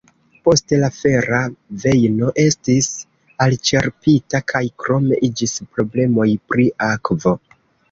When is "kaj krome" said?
4.55-5.23